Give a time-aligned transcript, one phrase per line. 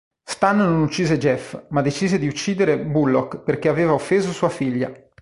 [0.25, 4.91] Stan non uccise Jeff, ma decise di uccidere Bullock perché aveva offeso sua figlia.